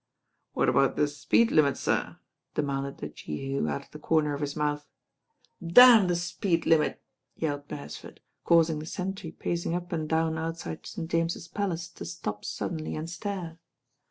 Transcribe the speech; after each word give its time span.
"What 0.53 0.67
about 0.67 0.95
the 0.95 1.07
speed 1.07 1.51
limit, 1.51 1.77
sir?" 1.77 2.17
demanded 2.55 2.97
the 2.97 3.09
Jehu 3.09 3.67
out 3.69 3.83
of 3.85 3.91
the 3.91 3.99
corner 3.99 4.33
of 4.33 4.41
his 4.41 4.55
mouth. 4.55 4.87
"Damn 5.63 6.07
the 6.07 6.15
speed 6.15 6.65
limit," 6.65 7.03
yelled 7.35 7.67
Beresford, 7.67 8.19
caus 8.43 8.71
ing 8.71 8.79
the 8.79 8.87
sentry 8.87 9.31
pacing 9.31 9.75
up 9.75 9.91
and 9.91 10.09
down 10.09 10.39
outside 10.39 10.87
St. 10.87 11.07
James's 11.07 11.47
Palace 11.47 11.87
to 11.89 12.05
stop 12.05 12.43
suddenly 12.45 12.95
and 12.95 13.11
stare. 13.11 13.59